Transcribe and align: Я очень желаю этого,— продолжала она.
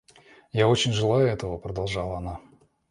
Я 0.51 0.67
очень 0.67 0.93
желаю 0.93 1.27
этого,— 1.27 1.57
продолжала 1.59 2.17
она. 2.17 2.39